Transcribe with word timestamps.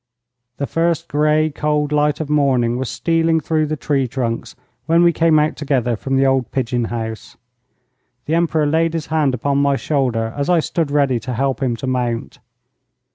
The 0.57 0.65
first 0.65 1.07
grey 1.07 1.51
cold 1.51 1.91
light 1.91 2.19
of 2.19 2.27
morning 2.27 2.75
was 2.79 2.89
stealing 2.89 3.39
through 3.39 3.67
the 3.67 3.75
tree 3.75 4.07
trunks 4.07 4.55
when 4.87 5.03
we 5.03 5.13
came 5.13 5.37
out 5.37 5.55
together 5.55 5.95
from 5.95 6.15
the 6.17 6.25
old 6.25 6.51
pigeon 6.51 6.85
house. 6.85 7.37
The 8.25 8.33
Emperor 8.33 8.65
laid 8.65 8.95
his 8.95 9.05
hand 9.13 9.35
upon 9.35 9.59
my 9.59 9.75
shoulder 9.75 10.33
as 10.35 10.49
I 10.49 10.59
stood 10.59 10.89
ready 10.89 11.19
to 11.19 11.35
help 11.35 11.61
him 11.61 11.75
to 11.75 11.85
mount. 11.85 12.39